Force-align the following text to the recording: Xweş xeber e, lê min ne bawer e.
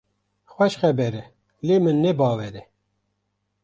Xweş 0.53 0.73
xeber 0.81 1.13
e, 1.21 1.23
lê 1.65 1.75
min 1.83 1.97
ne 2.03 2.11
bawer 2.19 2.53
e. 2.61 2.63